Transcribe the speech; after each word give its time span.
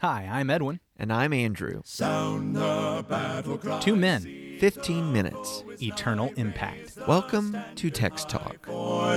Hi, 0.00 0.26
I'm 0.32 0.48
Edwin. 0.48 0.80
And 0.96 1.12
I'm 1.12 1.34
Andrew. 1.34 1.82
Two 3.80 3.96
men, 3.96 4.56
15 4.58 5.12
minutes. 5.12 5.62
eternal 5.82 6.32
impact. 6.36 6.96
Welcome 7.06 7.54
to 7.74 7.90
Text 7.90 8.30
Talk. 8.30 8.64
Hello, 8.64 9.08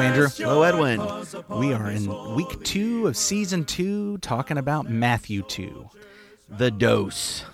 Andrew. 0.00 0.28
Hello, 0.28 0.62
Edwin. 0.62 1.00
We 1.48 1.72
are 1.72 1.90
in 1.90 2.34
week 2.34 2.62
two 2.62 3.06
of 3.06 3.16
season 3.16 3.64
two, 3.64 4.18
talking 4.18 4.58
about 4.58 4.90
Matthew 4.90 5.44
2. 5.44 5.88
The 6.50 6.70
dose. 6.70 7.46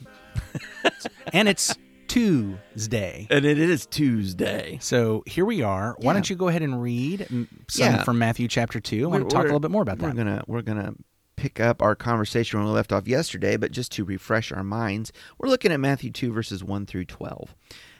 And 1.32 1.48
it's 1.48 1.76
Tuesday. 2.08 3.26
And 3.30 3.44
it 3.44 3.58
is 3.58 3.86
Tuesday. 3.86 4.78
So 4.80 5.22
here 5.26 5.44
we 5.44 5.62
are. 5.62 5.94
Why 5.98 6.10
Yeah. 6.10 6.12
don't 6.14 6.30
you 6.30 6.36
go 6.36 6.48
ahead 6.48 6.62
and 6.62 6.82
read 6.82 7.26
some 7.68 7.94
Yeah. 7.94 8.02
from 8.04 8.18
Matthew 8.18 8.48
chapter 8.48 8.80
2? 8.80 9.04
I 9.04 9.06
want 9.06 9.12
We're- 9.12 9.24
to 9.24 9.28
talk 9.28 9.34
a 9.34 9.42
we're- 9.42 9.48
little 9.48 9.60
bit 9.60 9.70
more 9.70 9.82
about 9.82 9.98
We're 9.98 10.08
that. 10.08 10.16
gonna 10.16 10.42
we're 10.46 10.62
gonna 10.62 10.94
pick 11.36 11.60
up 11.60 11.80
our 11.82 11.94
conversation 11.94 12.58
when 12.58 12.66
we 12.68 12.74
left 12.74 12.92
off 12.92 13.06
yesterday, 13.06 13.56
but 13.56 13.70
just 13.70 13.92
to 13.92 14.04
refresh 14.04 14.50
our 14.50 14.64
minds, 14.64 15.12
we're 15.38 15.48
looking 15.48 15.70
at 15.70 15.78
Matthew 15.78 16.10
two 16.10 16.32
verses 16.32 16.64
one 16.64 16.84
through 16.86 17.04
twelve. 17.04 17.54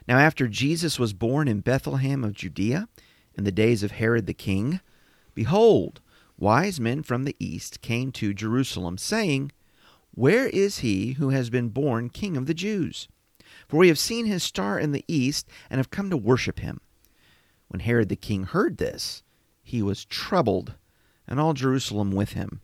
Now, 0.09 0.19
after 0.19 0.49
Jesus 0.49 0.99
was 0.99 1.13
born 1.13 1.47
in 1.47 1.61
Bethlehem 1.61 2.25
of 2.25 2.33
Judea, 2.33 2.89
in 3.37 3.45
the 3.45 3.53
days 3.53 3.83
of 3.83 3.93
Herod 3.93 4.27
the 4.27 4.35
king, 4.35 4.81
behold, 5.35 6.01
wise 6.39 6.81
men 6.81 7.03
from 7.03 7.25
the 7.25 7.37
east 7.39 7.81
came 7.83 8.11
to 8.13 8.33
Jerusalem, 8.35 8.97
saying, 8.99 9.53
Where 10.13 10.49
is 10.49 10.79
he 10.79 11.13
who 11.13 11.29
has 11.29 11.51
been 11.51 11.69
born 11.69 12.09
King 12.11 12.37
of 12.37 12.47
the 12.47 12.55
Jews? 12.55 13.07
For 13.69 13.77
we 13.77 13.89
have 13.89 13.99
seen 13.99 14.27
his 14.27 14.43
star 14.43 14.79
in 14.79 14.93
the 14.93 15.05
east 15.07 15.49
and 15.69 15.79
have 15.79 15.91
come 15.91 16.11
to 16.11 16.17
worship 16.17 16.61
him. 16.61 16.81
When 17.69 17.81
Herod 17.81 18.09
the 18.09 18.17
king 18.17 18.45
heard 18.45 18.79
this, 18.79 19.23
he 19.63 19.83
was 19.83 20.07
troubled, 20.07 20.75
and 21.27 21.39
all 21.39 21.53
Jerusalem 21.53 22.11
with 22.11 22.33
him. 22.33 22.63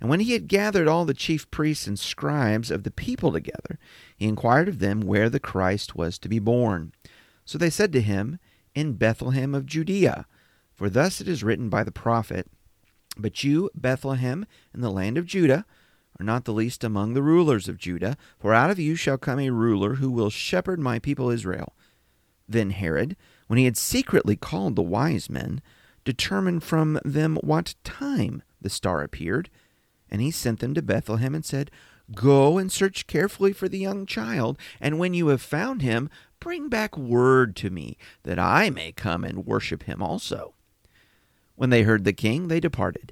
And 0.00 0.10
when 0.10 0.20
he 0.20 0.32
had 0.32 0.48
gathered 0.48 0.88
all 0.88 1.04
the 1.04 1.14
chief 1.14 1.50
priests 1.50 1.86
and 1.86 1.98
scribes 1.98 2.70
of 2.70 2.82
the 2.82 2.90
people 2.90 3.32
together, 3.32 3.78
he 4.16 4.26
inquired 4.26 4.68
of 4.68 4.80
them 4.80 5.00
where 5.00 5.30
the 5.30 5.40
Christ 5.40 5.94
was 5.94 6.18
to 6.18 6.28
be 6.28 6.40
born. 6.40 6.92
So 7.44 7.56
they 7.56 7.70
said 7.70 7.92
to 7.92 8.00
him, 8.00 8.38
In 8.74 8.94
Bethlehem 8.94 9.54
of 9.54 9.66
Judea, 9.66 10.26
for 10.74 10.90
thus 10.90 11.20
it 11.20 11.28
is 11.28 11.44
written 11.44 11.68
by 11.68 11.84
the 11.84 11.92
prophet, 11.92 12.50
But 13.16 13.44
you, 13.44 13.70
Bethlehem, 13.74 14.46
in 14.74 14.80
the 14.80 14.90
land 14.90 15.16
of 15.16 15.26
Judah, 15.26 15.64
are 16.20 16.24
not 16.24 16.44
the 16.44 16.52
least 16.52 16.84
among 16.84 17.14
the 17.14 17.22
rulers 17.22 17.68
of 17.68 17.78
Judah, 17.78 18.16
for 18.38 18.54
out 18.54 18.70
of 18.70 18.78
you 18.78 18.94
shall 18.94 19.18
come 19.18 19.38
a 19.38 19.50
ruler 19.50 19.94
who 19.94 20.10
will 20.10 20.30
shepherd 20.30 20.78
my 20.78 20.98
people 20.98 21.30
Israel. 21.30 21.74
Then 22.48 22.70
Herod, 22.70 23.16
when 23.46 23.58
he 23.58 23.64
had 23.64 23.76
secretly 23.76 24.36
called 24.36 24.76
the 24.76 24.82
wise 24.82 25.30
men, 25.30 25.60
determined 26.04 26.62
from 26.62 26.98
them 27.04 27.36
what 27.42 27.74
time 27.84 28.42
the 28.60 28.70
star 28.70 29.02
appeared, 29.02 29.50
and 30.10 30.20
he 30.20 30.30
sent 30.30 30.60
them 30.60 30.74
to 30.74 30.82
Bethlehem 30.82 31.34
and 31.34 31.44
said, 31.44 31.70
Go 32.14 32.58
and 32.58 32.70
search 32.70 33.06
carefully 33.06 33.52
for 33.52 33.68
the 33.68 33.78
young 33.78 34.06
child, 34.06 34.58
and 34.80 34.98
when 34.98 35.14
you 35.14 35.28
have 35.28 35.40
found 35.40 35.82
him, 35.82 36.10
bring 36.40 36.68
back 36.68 36.98
word 36.98 37.56
to 37.56 37.70
me, 37.70 37.96
that 38.24 38.38
I 38.38 38.68
may 38.70 38.92
come 38.92 39.24
and 39.24 39.46
worship 39.46 39.84
him 39.84 40.02
also. 40.02 40.54
When 41.54 41.70
they 41.70 41.82
heard 41.82 42.04
the 42.04 42.12
king, 42.12 42.48
they 42.48 42.60
departed, 42.60 43.11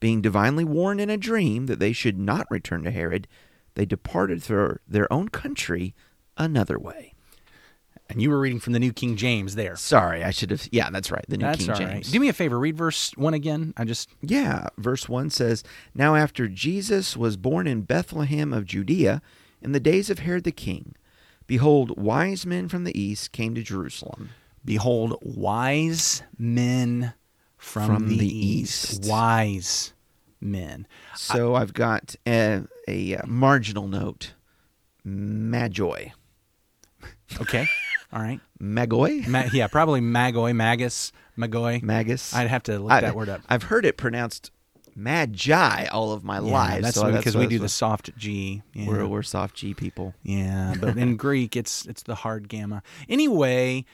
being 0.00 0.20
divinely 0.20 0.64
warned 0.64 1.00
in 1.00 1.10
a 1.10 1.16
dream 1.16 1.66
that 1.66 1.78
they 1.78 1.92
should 1.92 2.18
not 2.18 2.46
return 2.50 2.82
to 2.84 2.90
Herod, 2.90 3.26
they 3.74 3.84
departed 3.84 4.42
for 4.42 4.80
their 4.86 5.12
own 5.12 5.28
country 5.28 5.94
another 6.36 6.78
way. 6.78 7.14
And 8.10 8.22
you 8.22 8.30
were 8.30 8.40
reading 8.40 8.58
from 8.58 8.72
the 8.72 8.78
New 8.78 8.92
King 8.92 9.16
James 9.16 9.54
there. 9.54 9.76
Sorry, 9.76 10.24
I 10.24 10.30
should 10.30 10.50
have. 10.50 10.66
Yeah, 10.72 10.88
that's 10.90 11.10
right. 11.10 11.24
The 11.28 11.36
New 11.36 11.44
That's 11.44 11.58
King 11.58 11.68
right. 11.68 11.78
James. 11.78 12.10
Do 12.10 12.18
me 12.18 12.28
a 12.28 12.32
favor, 12.32 12.58
read 12.58 12.76
verse 12.76 13.10
1 13.16 13.34
again. 13.34 13.74
I 13.76 13.84
just 13.84 14.08
Yeah, 14.22 14.68
verse 14.78 15.08
1 15.08 15.28
says, 15.30 15.62
Now 15.94 16.14
after 16.14 16.48
Jesus 16.48 17.16
was 17.16 17.36
born 17.36 17.66
in 17.66 17.82
Bethlehem 17.82 18.52
of 18.52 18.64
Judea, 18.64 19.20
in 19.60 19.72
the 19.72 19.80
days 19.80 20.08
of 20.08 20.20
Herod 20.20 20.44
the 20.44 20.52
king, 20.52 20.94
behold, 21.46 21.98
wise 21.98 22.46
men 22.46 22.68
from 22.68 22.84
the 22.84 22.98
east 22.98 23.32
came 23.32 23.54
to 23.54 23.62
Jerusalem. 23.62 24.30
Behold, 24.64 25.18
wise 25.20 26.22
men 26.38 27.12
from, 27.58 27.86
From 27.86 28.08
the, 28.08 28.18
the 28.18 28.46
east. 28.46 28.92
east. 29.00 29.10
Wise 29.10 29.92
men. 30.40 30.86
So 31.16 31.54
I've 31.54 31.74
got 31.74 32.14
a, 32.26 32.62
a, 32.86 33.16
uh 33.16 33.26
marginal 33.26 33.88
note 33.88 34.32
Magi. 35.04 36.08
Okay. 37.42 37.68
All 38.10 38.22
right. 38.22 38.40
Magoi? 38.58 39.26
Ma- 39.28 39.44
yeah, 39.52 39.66
probably 39.66 40.00
Magoi, 40.00 40.54
Magus, 40.56 41.12
Magoi. 41.36 41.82
Magus? 41.82 42.32
I'd 42.34 42.48
have 42.48 42.62
to 42.64 42.78
look 42.78 42.90
I- 42.90 43.02
that 43.02 43.14
word 43.14 43.28
up. 43.28 43.42
I've 43.50 43.64
heard 43.64 43.84
it 43.84 43.98
pronounced 43.98 44.50
Magi 44.96 45.86
all 45.92 46.12
of 46.12 46.24
my 46.24 46.36
Yeah, 46.40 46.50
life. 46.52 46.82
that's 46.82 46.96
so 46.96 47.12
because 47.12 47.34
why 47.36 47.42
we 47.42 47.46
do 47.48 47.58
the 47.58 47.68
soft 47.68 48.16
G. 48.16 48.62
Yeah. 48.72 48.88
We're, 48.88 49.06
we're 49.06 49.22
soft 49.22 49.56
G 49.56 49.74
people. 49.74 50.14
Yeah, 50.22 50.74
but 50.80 50.96
in 50.96 51.16
Greek 51.26 51.54
it's 51.54 51.84
it's 51.84 52.02
the 52.02 52.14
hard 52.14 52.48
gamma. 52.48 52.82
Anyway, 53.10 53.84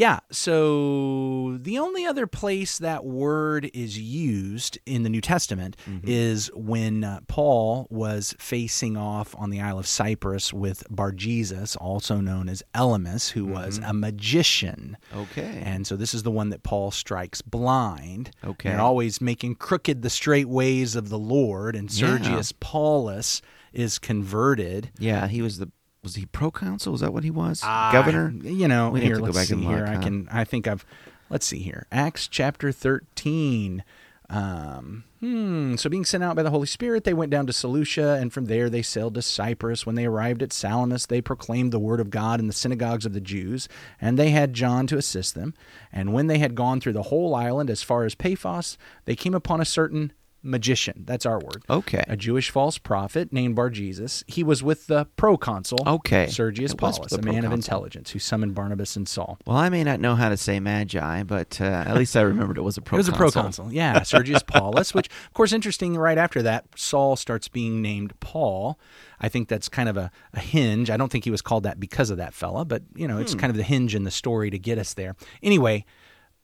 yeah, 0.00 0.20
so 0.30 1.58
the 1.60 1.78
only 1.78 2.06
other 2.06 2.26
place 2.26 2.78
that 2.78 3.04
word 3.04 3.70
is 3.74 3.98
used 3.98 4.78
in 4.86 5.02
the 5.02 5.10
New 5.10 5.20
Testament 5.20 5.76
is 6.02 6.50
when 6.54 7.04
uh, 7.04 7.20
Paul 7.28 7.86
was 7.90 8.34
facing 8.38 8.96
off 8.96 9.34
on 9.36 9.50
the 9.50 9.60
Isle 9.60 9.78
of 9.78 9.86
Cyprus 9.86 10.54
with 10.54 10.84
Bar 10.88 11.12
Jesus, 11.12 11.76
also 11.76 12.16
known 12.16 12.48
as 12.48 12.62
Elymas, 12.74 13.30
who 13.30 13.44
was 13.44 13.78
a 13.84 13.92
magician. 13.92 14.96
Okay. 15.14 15.62
And 15.64 15.86
so 15.86 15.96
this 15.96 16.14
is 16.14 16.22
the 16.22 16.30
one 16.30 16.48
that 16.48 16.62
Paul 16.62 16.90
strikes 16.90 17.42
blind. 17.42 18.30
Okay. 18.42 18.70
They're 18.70 18.80
always 18.80 19.20
making 19.20 19.56
crooked 19.56 20.00
the 20.00 20.08
straight 20.10 20.48
ways 20.48 20.96
of 20.96 21.10
the 21.10 21.18
Lord, 21.18 21.76
and 21.76 21.92
Yeah. 21.92 22.06
Sergius 22.06 22.52
Paulus 22.58 23.42
is 23.74 23.98
converted. 23.98 24.90
yeah, 24.98 25.28
he 25.28 25.42
was 25.42 25.58
the. 25.58 25.70
Was 26.02 26.14
he 26.14 26.26
proconsul? 26.26 26.94
Is 26.94 27.00
that 27.00 27.12
what 27.12 27.24
he 27.24 27.30
was? 27.30 27.60
Ah, 27.62 27.90
Governor? 27.92 28.32
You 28.42 28.68
know, 28.68 28.94
have 28.94 29.02
here 29.02 29.16
to 29.16 29.20
go 29.20 29.32
back 29.32 29.46
see 29.46 29.54
and 29.54 29.62
here. 29.64 29.80
look, 29.80 29.88
I 29.88 29.96
can. 29.96 30.28
I 30.30 30.44
think 30.44 30.66
I've. 30.66 30.84
Let's 31.28 31.46
see 31.46 31.58
here. 31.58 31.86
Acts 31.92 32.26
chapter 32.26 32.72
thirteen. 32.72 33.84
Um, 34.30 35.02
hmm. 35.18 35.74
So 35.74 35.90
being 35.90 36.04
sent 36.04 36.22
out 36.22 36.36
by 36.36 36.44
the 36.44 36.50
Holy 36.50 36.66
Spirit, 36.66 37.02
they 37.02 37.12
went 37.12 37.32
down 37.32 37.46
to 37.48 37.52
Seleucia, 37.52 38.14
and 38.14 38.32
from 38.32 38.46
there 38.46 38.70
they 38.70 38.80
sailed 38.80 39.14
to 39.14 39.22
Cyprus. 39.22 39.84
When 39.84 39.96
they 39.96 40.06
arrived 40.06 40.40
at 40.42 40.52
Salamis, 40.52 41.06
they 41.06 41.20
proclaimed 41.20 41.72
the 41.72 41.80
word 41.80 41.98
of 41.98 42.10
God 42.10 42.38
in 42.38 42.46
the 42.46 42.52
synagogues 42.52 43.04
of 43.04 43.12
the 43.12 43.20
Jews, 43.20 43.68
and 44.00 44.16
they 44.16 44.30
had 44.30 44.54
John 44.54 44.86
to 44.86 44.96
assist 44.96 45.34
them. 45.34 45.52
And 45.92 46.12
when 46.12 46.28
they 46.28 46.38
had 46.38 46.54
gone 46.54 46.80
through 46.80 46.92
the 46.92 47.04
whole 47.04 47.34
island 47.34 47.70
as 47.70 47.82
far 47.82 48.04
as 48.04 48.14
Paphos, 48.14 48.78
they 49.04 49.16
came 49.16 49.34
upon 49.34 49.60
a 49.60 49.64
certain 49.64 50.12
magician. 50.42 51.04
That's 51.06 51.26
our 51.26 51.38
word. 51.38 51.62
Okay. 51.68 52.02
A 52.08 52.16
Jewish 52.16 52.50
false 52.50 52.78
prophet 52.78 53.32
named 53.32 53.56
Bar 53.56 53.70
Jesus. 53.70 54.24
He 54.26 54.42
was 54.42 54.62
with 54.62 54.86
the 54.86 55.04
proconsul, 55.16 55.78
Okay. 55.86 56.26
Sergius 56.28 56.74
Paulus, 56.74 57.12
a 57.12 57.20
man 57.22 57.44
of 57.44 57.52
intelligence, 57.52 58.10
who 58.10 58.18
summoned 58.18 58.54
Barnabas 58.54 58.96
and 58.96 59.08
Saul. 59.08 59.38
Well, 59.46 59.56
I 59.56 59.68
may 59.68 59.84
not 59.84 60.00
know 60.00 60.14
how 60.14 60.28
to 60.30 60.36
say 60.36 60.58
magi, 60.60 61.22
but 61.24 61.60
uh, 61.60 61.64
at 61.64 61.96
least 61.96 62.16
I 62.16 62.22
remembered 62.22 62.56
it 62.58 62.62
was 62.62 62.78
a 62.78 62.80
proconsul. 62.80 62.96
It 62.96 62.98
was 62.98 63.08
a 63.08 63.32
proconsul, 63.32 63.72
yeah, 63.72 64.02
Sergius 64.02 64.42
Paulus, 64.42 64.94
which, 64.94 65.08
of 65.26 65.32
course, 65.34 65.52
interesting. 65.52 65.96
Right 65.96 66.18
after 66.18 66.42
that, 66.42 66.64
Saul 66.76 67.16
starts 67.16 67.48
being 67.48 67.82
named 67.82 68.12
Paul. 68.20 68.78
I 69.20 69.28
think 69.28 69.48
that's 69.48 69.68
kind 69.68 69.88
of 69.88 69.96
a, 69.96 70.10
a 70.32 70.40
hinge. 70.40 70.88
I 70.90 70.96
don't 70.96 71.10
think 71.12 71.24
he 71.24 71.30
was 71.30 71.42
called 71.42 71.64
that 71.64 71.78
because 71.78 72.08
of 72.10 72.16
that 72.16 72.32
fella, 72.34 72.64
but 72.64 72.82
you 72.94 73.06
know, 73.06 73.16
Hmm. 73.16 73.22
it's 73.22 73.34
kind 73.34 73.50
of 73.50 73.56
the 73.56 73.62
hinge 73.62 73.94
in 73.94 74.04
the 74.04 74.10
story 74.10 74.50
to 74.50 74.58
get 74.58 74.78
us 74.78 74.94
there. 74.94 75.16
Anyway, 75.42 75.84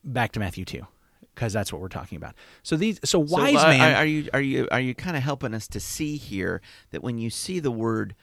back 0.04 0.32
to 0.32 0.40
Matthew 0.40 0.64
two, 0.66 0.86
because 1.36 1.52
that's 1.52 1.72
what 1.72 1.80
we're 1.80 1.88
talking 1.88 2.16
about. 2.16 2.34
So 2.64 2.76
these, 2.76 2.98
so 3.04 3.24
So, 3.24 3.36
wise 3.36 3.62
uh, 3.62 3.68
man. 3.68 3.94
Are, 3.94 3.96
are 3.98 4.04
you 4.06 4.28
are 4.34 4.40
you 4.40 4.68
are 4.72 4.80
you 4.80 4.94
kind 4.94 5.16
of 5.16 5.22
helping 5.22 5.54
us 5.54 5.68
to 5.68 5.78
see 5.78 6.16
here 6.16 6.60
that 6.90 7.02
when 7.02 7.18
you 7.18 7.30
see 7.30 7.60
the 7.60 7.70
word 7.70 8.16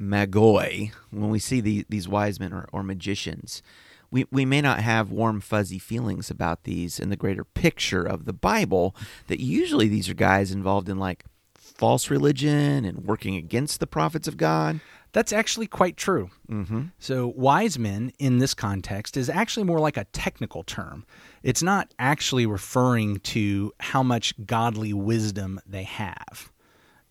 magoi, 0.00 0.90
when 1.10 1.30
we 1.30 1.38
see 1.38 1.60
the, 1.60 1.86
these 1.88 2.08
wise 2.08 2.40
men 2.40 2.52
or, 2.52 2.68
or 2.72 2.82
magicians, 2.82 3.62
we, 4.10 4.26
we 4.32 4.44
may 4.44 4.60
not 4.60 4.80
have 4.80 5.10
warm 5.12 5.40
fuzzy 5.40 5.78
feelings 5.78 6.30
about 6.30 6.64
these 6.64 6.98
in 6.98 7.08
the 7.10 7.16
greater 7.16 7.44
picture 7.44 8.02
of 8.02 8.24
the 8.24 8.32
Bible. 8.32 8.96
That 9.28 9.40
usually 9.40 9.88
these 9.88 10.08
are 10.08 10.14
guys 10.14 10.50
involved 10.50 10.88
in 10.88 10.98
like 10.98 11.24
false 11.54 12.10
religion 12.10 12.84
and 12.84 13.04
working 13.04 13.36
against 13.36 13.78
the 13.80 13.86
prophets 13.86 14.26
of 14.26 14.36
God. 14.36 14.80
That's 15.12 15.32
actually 15.32 15.66
quite 15.66 15.96
true. 15.96 16.30
Mm-hmm. 16.50 16.84
So, 16.98 17.32
wise 17.36 17.78
men 17.78 18.12
in 18.18 18.38
this 18.38 18.54
context 18.54 19.16
is 19.16 19.28
actually 19.28 19.64
more 19.64 19.78
like 19.78 19.96
a 19.96 20.04
technical 20.06 20.62
term. 20.62 21.04
it's 21.42 21.62
not 21.62 21.92
actually 21.98 22.46
referring 22.46 23.18
to 23.18 23.72
how 23.80 24.02
much 24.02 24.34
godly 24.46 24.92
wisdom 24.92 25.60
they 25.66 25.82
have. 25.82 26.50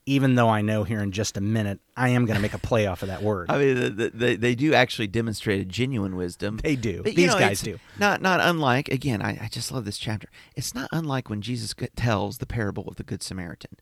Even 0.08 0.34
though 0.34 0.50
I 0.50 0.62
know 0.62 0.84
here 0.84 1.00
in 1.02 1.12
just 1.12 1.38
a 1.38 1.42
minute, 1.42 1.80
I 1.96 2.10
am 2.10 2.26
going 2.26 2.36
to 2.36 2.42
make 2.42 2.56
a 2.56 2.60
play 2.60 2.88
off 2.88 3.04
of 3.04 3.10
that 3.10 3.22
word. 3.22 3.46
I 3.52 3.60
mean, 3.60 3.76
the, 3.76 3.90
the, 3.90 4.10
they, 4.10 4.36
they 4.36 4.56
do 4.56 4.74
actually 4.74 5.08
demonstrate 5.08 5.62
a 5.62 5.66
genuine 5.66 6.16
wisdom. 6.16 6.58
They 6.58 6.76
do. 6.76 7.04
But, 7.04 7.16
These 7.16 7.28
know, 7.28 7.40
guys 7.40 7.62
do. 7.62 7.78
Not 8.00 8.20
not 8.20 8.40
unlike 8.42 8.90
again. 8.90 9.22
I, 9.22 9.38
I 9.44 9.48
just 9.48 9.72
love 9.72 9.86
this 9.86 10.00
chapter. 10.00 10.28
It's 10.56 10.74
not 10.74 10.90
unlike 10.92 11.30
when 11.30 11.42
Jesus 11.42 11.76
tells 11.96 12.40
the 12.40 12.48
parable 12.48 12.88
of 12.88 12.96
the 12.96 13.04
good 13.04 13.22
Samaritan. 13.22 13.78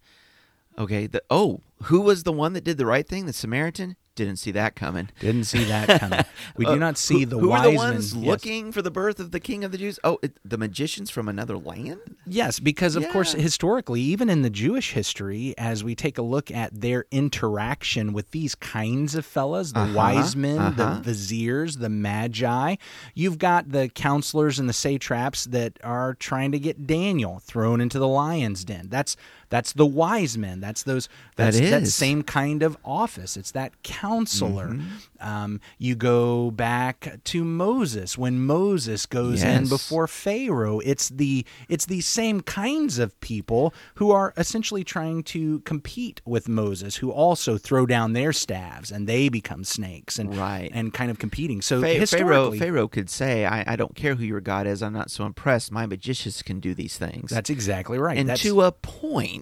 Okay. 0.77 1.07
The 1.07 1.23
oh, 1.29 1.61
who 1.83 2.01
was 2.01 2.23
the 2.23 2.33
one 2.33 2.51
that 2.51 2.65
did 2.65 2.77
the 2.77 2.85
right 2.85 3.07
thing? 3.07 3.25
The 3.25 3.33
Samaritan 3.33 3.95
didn't 4.15 4.37
see 4.37 4.51
that 4.51 4.75
coming. 4.75 5.09
Didn't 5.19 5.45
see 5.45 5.63
that 5.65 5.99
coming. 6.01 6.25
We 6.57 6.65
do 6.65 6.71
Uh, 6.71 6.75
not 6.75 6.97
see 6.97 7.19
who, 7.21 7.25
the 7.25 7.39
who 7.39 7.49
wise 7.49 7.65
are 7.67 7.71
the 7.71 7.75
ones 7.77 8.13
men. 8.13 8.23
Yes. 8.23 8.29
looking 8.31 8.71
for 8.73 8.81
the 8.81 8.91
birth 8.91 9.19
of 9.19 9.31
the 9.31 9.39
King 9.39 9.63
of 9.63 9.71
the 9.71 9.77
Jews? 9.77 9.97
Oh, 10.03 10.19
it, 10.21 10.37
the 10.43 10.57
magicians 10.57 11.09
from 11.09 11.29
another 11.29 11.57
land. 11.57 11.99
Yes, 12.25 12.59
because 12.59 12.95
of 12.95 13.07
course, 13.09 13.31
historically, 13.33 14.01
even 14.01 14.29
in 14.29 14.41
the 14.41 14.49
Jewish 14.49 14.91
history, 14.91 15.53
as 15.57 15.83
we 15.83 15.95
take 15.95 16.17
a 16.17 16.21
look 16.21 16.51
at 16.51 16.81
their 16.81 17.05
interaction 17.11 18.11
with 18.13 18.31
these 18.31 18.55
kinds 18.55 19.15
of 19.15 19.25
fellas, 19.25 19.71
the 19.71 19.79
Uh-huh, 19.79 19.93
wise 19.97 20.35
men, 20.35 20.57
uh-huh. 20.59 20.95
the 20.95 21.01
viziers, 21.01 21.77
the 21.77 21.89
magi, 21.89 22.75
you've 23.15 23.37
got 23.37 23.69
the 23.71 23.89
counselors 23.89 24.59
and 24.59 24.67
the 24.67 24.73
satraps 24.73 25.45
that 25.45 25.79
are 25.83 26.13
trying 26.15 26.51
to 26.51 26.59
get 26.59 26.85
Daniel 26.85 27.39
thrown 27.39 27.79
into 27.81 27.97
the 27.99 28.07
lion's 28.07 28.65
den. 28.65 28.87
That's 28.89 29.15
that's 29.49 29.73
the 29.73 29.85
wise 29.85 30.37
men. 30.37 30.59
That's 30.61 30.83
those. 30.83 31.07
That 31.35 31.53
That's 31.53 31.59
that 31.59 31.81
is. 31.83 31.95
same 31.95 32.21
kind 32.23 32.61
of 32.63 32.77
office. 32.85 33.35
It's 33.37 33.51
that 33.51 33.81
counselor. 33.83 34.67
Mm-hmm. 34.69 34.87
Um, 35.27 35.61
you 35.77 35.95
go 35.95 36.51
back 36.51 37.19
to 37.25 37.43
Moses 37.43 38.17
when 38.17 38.39
Moses 38.45 39.05
goes 39.05 39.43
in 39.43 39.67
before 39.67 40.07
Pharaoh. 40.07 40.79
It's 40.79 41.09
the 41.09 41.45
it's 41.67 41.85
these 41.85 42.07
same 42.07 42.41
kinds 42.41 42.99
of 42.99 43.19
people 43.21 43.73
who 43.95 44.11
are 44.11 44.33
essentially 44.37 44.83
trying 44.83 45.23
to 45.23 45.59
compete 45.61 46.21
with 46.25 46.47
Moses, 46.47 46.97
who 46.97 47.11
also 47.11 47.57
throw 47.57 47.85
down 47.85 48.13
their 48.13 48.31
staves 48.33 48.91
and 48.91 49.07
they 49.07 49.29
become 49.29 49.63
snakes 49.63 50.17
and 50.19 50.35
Right. 50.37 50.69
and 50.73 50.93
kind 50.93 51.09
of 51.11 51.17
competing. 51.19 51.61
So 51.61 51.81
Pha- 51.81 51.87
Pharaoh, 51.87 51.99
historically, 51.99 52.59
Pharaoh 52.59 52.87
could 52.87 53.09
say, 53.09 53.45
I, 53.45 53.63
"I 53.73 53.75
don't 53.75 53.95
care 53.95 54.15
who 54.15 54.23
your 54.23 54.41
God 54.41 54.67
is. 54.67 54.81
I'm 54.83 54.93
not 54.93 55.09
so 55.11 55.25
impressed. 55.25 55.71
My 55.71 55.85
magicians 55.85 56.41
can 56.43 56.59
do 56.59 56.73
these 56.73 56.97
things." 56.97 57.31
that's 57.31 57.49
exactly 57.49 57.97
right. 57.97 58.17
and 58.17 58.29
That's, 58.29 58.41
to 58.43 58.61
a 58.61 58.71
point, 58.71 59.38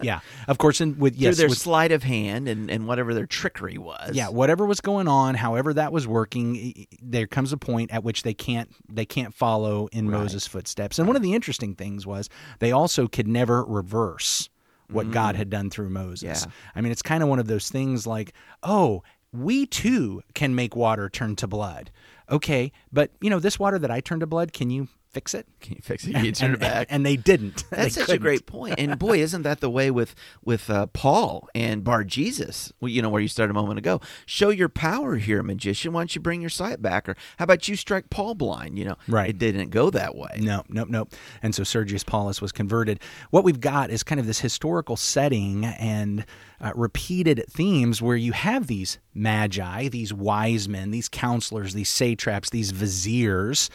yeah, 0.00 0.20
of 0.48 0.56
course, 0.58 0.80
in, 0.80 0.98
with 0.98 1.16
yes, 1.18 1.34
through 1.34 1.42
their 1.42 1.48
with- 1.50 1.58
sleight 1.58 1.92
of 1.92 2.02
hand 2.02 2.48
and, 2.48 2.70
and 2.70 2.86
whatever 2.86 3.12
their 3.12 3.26
trickery 3.26 3.76
was. 3.78 4.14
yeah 4.14 4.28
whatever 4.28 4.64
was 4.64 4.80
going 4.80 5.06
on 5.08 5.34
however 5.34 5.74
that 5.74 5.92
was 5.92 6.06
working 6.08 6.86
there 7.02 7.26
comes 7.26 7.52
a 7.52 7.56
point 7.58 7.90
at 7.92 8.02
which 8.02 8.22
they 8.22 8.32
can't 8.34 8.70
they 8.90 9.04
can't 9.04 9.34
follow 9.34 9.86
in 9.92 10.08
Right. 10.08 10.18
moses 10.20 10.46
footsteps 10.46 10.98
and 10.98 11.06
one 11.06 11.16
of 11.16 11.22
the 11.22 11.34
interesting 11.34 11.74
things 11.74 12.06
was 12.06 12.28
they 12.58 12.72
also 12.72 13.06
could 13.06 13.28
never 13.28 13.64
reverse 13.64 14.48
what 14.88 15.10
god 15.10 15.36
had 15.36 15.50
done 15.50 15.68
through 15.68 15.90
moses 15.90 16.44
Mm. 16.44 16.46
Yeah. 16.46 16.52
i 16.76 16.80
mean 16.80 16.92
it's 16.92 17.02
kind 17.02 17.22
of 17.22 17.28
one 17.28 17.38
of 17.38 17.46
those 17.48 17.68
things 17.68 18.06
like 18.06 18.32
oh 18.62 19.02
we 19.32 19.66
too 19.66 20.22
can 20.34 20.54
make 20.54 20.74
water 20.74 21.10
turn 21.10 21.36
to 21.36 21.46
blood 21.46 21.90
okay 22.30 22.72
but 22.92 23.10
you 23.20 23.28
know 23.28 23.40
this 23.40 23.58
water 23.58 23.78
that 23.78 23.90
i 23.90 24.00
turned 24.00 24.20
to 24.20 24.26
blood 24.26 24.52
can 24.54 24.70
you 24.70 24.88
fix 25.16 25.32
it 25.32 25.46
Can 25.60 25.76
you 25.76 25.80
fix 25.82 26.06
it? 26.06 26.12
Can 26.14 26.24
you 26.26 26.32
turn 26.32 26.46
and, 26.50 26.54
it 26.56 26.60
back? 26.60 26.88
and 26.90 27.06
they 27.06 27.16
didn't 27.16 27.64
They 27.70 27.76
That's 27.78 27.94
such 27.94 28.02
a 28.02 28.06
couldn't. 28.06 28.22
great 28.22 28.44
point. 28.46 28.74
And 28.78 28.98
boy, 28.98 29.18
isn't 29.20 29.42
that 29.42 29.60
the 29.60 29.70
way 29.70 29.90
with 29.90 30.14
with 30.44 30.68
uh, 30.68 30.86
Paul 30.88 31.48
and 31.54 31.82
Bar 31.82 32.04
Jesus? 32.04 32.70
You 32.82 33.00
know 33.00 33.08
where 33.08 33.22
you 33.22 33.28
started 33.28 33.52
a 33.52 33.54
moment 33.54 33.78
ago. 33.78 34.00
Show 34.26 34.50
your 34.50 34.68
power 34.68 35.16
here, 35.16 35.42
magician. 35.42 35.92
Why 35.94 36.00
don't 36.02 36.14
you 36.14 36.20
bring 36.20 36.42
your 36.42 36.50
sight 36.50 36.82
back? 36.82 37.08
Or 37.08 37.16
how 37.38 37.44
about 37.44 37.66
you 37.66 37.76
strike 37.76 38.10
Paul 38.10 38.34
blind? 38.34 38.78
You 38.78 38.84
know, 38.84 38.96
Right. 39.08 39.30
It 39.30 39.38
didn't 39.38 39.70
go 39.70 39.88
that 39.90 40.14
way. 40.14 40.38
No, 40.38 40.62
nope, 40.68 40.88
nope. 40.90 41.14
And 41.42 41.54
so 41.54 41.64
Sergius 41.64 42.04
Paulus 42.04 42.42
was 42.42 42.52
converted. 42.52 43.00
What 43.30 43.42
we've 43.44 43.60
got 43.60 43.90
is 43.90 44.02
kind 44.02 44.20
of 44.20 44.26
this 44.26 44.40
historical 44.40 44.96
setting 44.96 45.64
and 45.64 46.24
uh, 46.60 46.72
repeated 46.74 47.44
themes 47.50 48.00
where 48.02 48.16
you 48.16 48.32
have 48.32 48.66
these 48.66 48.98
magi, 49.14 49.88
these 49.88 50.12
wise 50.12 50.68
men, 50.68 50.90
these 50.90 51.08
counselors, 51.08 51.72
these 51.74 51.88
satraps, 51.88 52.50
these 52.50 52.70
viziers, 52.70 53.70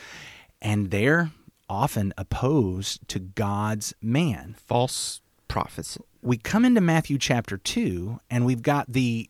and 0.62 0.92
they're 0.92 1.32
often 1.70 2.14
opposed 2.18 3.08
to 3.08 3.20
God's 3.20 3.94
man. 4.02 4.56
False 4.58 5.22
prophecy. 5.48 6.02
We 6.22 6.38
come 6.38 6.66
into 6.66 6.82
Matthew 6.82 7.18
chapter 7.18 7.58
2, 7.58 8.20
and 8.30 8.46
we've 8.46 8.62
got 8.62 8.92
the 8.92 9.30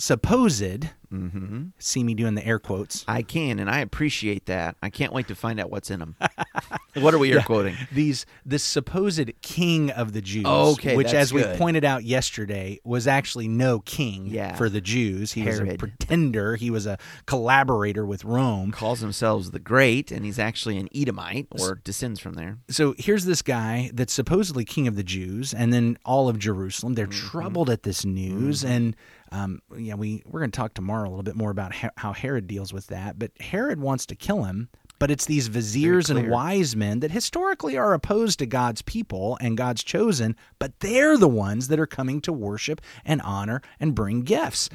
supposed, 0.00 0.88
Mm-hmm. 1.12 1.70
see 1.80 2.04
me 2.04 2.14
doing 2.14 2.36
the 2.36 2.46
air 2.46 2.60
quotes, 2.60 3.04
I 3.08 3.22
can, 3.22 3.58
and 3.58 3.68
I 3.68 3.80
appreciate 3.80 4.46
that. 4.46 4.76
I 4.80 4.90
can't 4.90 5.12
wait 5.12 5.26
to 5.26 5.34
find 5.34 5.58
out 5.58 5.68
what's 5.68 5.90
in 5.90 5.98
them. 5.98 6.14
what 6.94 7.12
are 7.12 7.18
we 7.18 7.32
air 7.32 7.40
quoting? 7.42 7.74
these 7.90 8.26
this 8.46 8.62
supposed 8.62 9.28
king 9.42 9.90
of 9.90 10.12
the 10.12 10.20
Jews, 10.20 10.46
Okay, 10.46 10.96
which, 10.96 11.12
as 11.12 11.32
we 11.32 11.42
pointed 11.56 11.84
out 11.84 12.04
yesterday, 12.04 12.78
was 12.84 13.08
actually 13.08 13.48
no 13.48 13.80
king 13.80 14.26
Yeah. 14.28 14.54
for 14.54 14.68
the 14.68 14.80
Jews. 14.80 15.32
He 15.32 15.42
was 15.42 15.58
a 15.58 15.74
pretender. 15.76 16.54
He 16.54 16.70
was 16.70 16.86
a 16.86 16.96
collaborator 17.26 18.06
with 18.06 18.24
Rome. 18.24 18.70
Calls 18.70 19.00
themselves 19.00 19.50
the 19.50 19.58
Great, 19.58 20.12
and 20.12 20.24
he's 20.24 20.38
actually 20.38 20.78
an 20.78 20.88
Edomite 20.94 21.48
or 21.58 21.80
descends 21.82 22.20
from 22.20 22.34
there. 22.34 22.58
So 22.68 22.94
here's 22.98 23.24
this 23.24 23.42
guy 23.42 23.90
that's 23.94 24.12
supposedly 24.12 24.64
king 24.64 24.86
of 24.86 24.94
the 24.94 25.02
Jews, 25.02 25.52
and 25.52 25.72
then 25.72 25.98
all 26.04 26.28
of 26.28 26.38
Jerusalem. 26.38 26.94
They're 26.94 27.08
Mm-hmm. 27.08 27.28
troubled 27.30 27.68
at 27.68 27.82
this 27.82 28.04
news, 28.04 28.64
and 28.64 28.94
um, 29.32 29.60
yeah, 29.76 29.94
we 29.94 30.22
we're 30.26 30.40
going 30.40 30.50
to 30.50 30.56
talk 30.56 30.74
tomorrow 30.74 31.08
a 31.08 31.10
little 31.10 31.22
bit 31.22 31.36
more 31.36 31.50
about 31.50 31.72
how, 31.72 31.90
how 31.96 32.12
Herod 32.12 32.46
deals 32.46 32.72
with 32.72 32.88
that. 32.88 33.18
But 33.18 33.32
Herod 33.40 33.80
wants 33.80 34.06
to 34.06 34.14
kill 34.14 34.44
him. 34.44 34.68
But 35.00 35.10
it's 35.10 35.24
these 35.24 35.48
viziers 35.48 36.10
and 36.10 36.30
wise 36.30 36.76
men 36.76 37.00
that 37.00 37.10
historically 37.10 37.76
are 37.76 37.92
opposed 37.94 38.38
to 38.38 38.46
God's 38.46 38.82
people 38.82 39.36
and 39.40 39.56
God's 39.56 39.82
chosen, 39.82 40.36
but 40.60 40.78
they're 40.78 41.16
the 41.16 41.26
ones 41.28 41.66
that 41.68 41.80
are 41.80 41.86
coming 41.86 42.20
to 42.20 42.32
worship 42.32 42.80
and 43.04 43.20
honor 43.22 43.62
and 43.80 43.94
bring 43.94 44.20
gifts. 44.20 44.70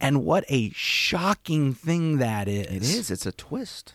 And 0.00 0.24
what 0.24 0.44
a 0.48 0.70
shocking 0.74 1.74
thing 1.74 2.18
that 2.18 2.46
is. 2.46 2.66
Mm-hmm. 2.66 2.76
It 2.76 2.82
is. 2.82 3.10
It's 3.10 3.26
a 3.26 3.32
twist. 3.32 3.94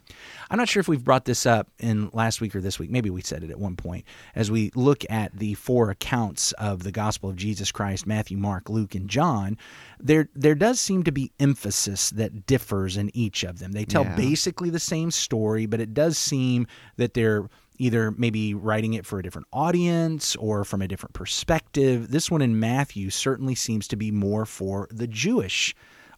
I'm 0.49 0.57
not 0.57 0.67
sure 0.67 0.81
if 0.81 0.87
we've 0.87 1.03
brought 1.03 1.25
this 1.25 1.45
up 1.45 1.69
in 1.79 2.09
last 2.13 2.41
week 2.41 2.55
or 2.55 2.61
this 2.61 2.79
week. 2.79 2.89
Maybe 2.89 3.09
we 3.09 3.21
said 3.21 3.43
it 3.43 3.51
at 3.51 3.59
one 3.59 3.75
point. 3.75 4.05
As 4.35 4.51
we 4.51 4.71
look 4.75 5.03
at 5.09 5.38
the 5.38 5.53
four 5.53 5.91
accounts 5.91 6.51
of 6.53 6.83
the 6.83 6.91
gospel 6.91 7.29
of 7.29 7.35
Jesus 7.35 7.71
Christ 7.71 8.05
Matthew, 8.05 8.38
Mark, 8.38 8.69
Luke, 8.69 8.95
and 8.95 9.09
John 9.09 9.57
there, 9.99 10.29
there 10.35 10.55
does 10.55 10.79
seem 10.79 11.03
to 11.03 11.11
be 11.11 11.31
emphasis 11.39 12.09
that 12.11 12.45
differs 12.45 12.97
in 12.97 13.15
each 13.15 13.43
of 13.43 13.59
them. 13.59 13.71
They 13.71 13.85
tell 13.85 14.03
Yeah. 14.03 14.15
basically 14.15 14.69
the 14.69 14.79
same 14.79 15.09
story, 15.11 15.65
but 15.75 15.81
it 15.81 15.94
does 15.94 16.18
seem 16.18 16.68
that 16.95 17.16
they're 17.16 17.50
either 17.80 18.10
maybe 18.12 18.54
writing 18.54 18.94
it 18.94 19.06
for 19.06 19.19
a 19.19 19.22
different 19.22 19.45
audience 19.51 20.33
or 20.38 20.63
from 20.63 20.81
a 20.81 20.88
different 20.88 21.12
perspective. 21.12 22.12
This 22.12 22.31
one 22.31 22.42
in 22.42 22.57
Matthew 22.57 23.10
certainly 23.10 23.55
seems 23.55 23.86
to 23.89 23.98
be 23.98 24.10
more 24.10 24.46
for 24.46 24.88
the 24.89 25.05
Jewish 25.05 25.75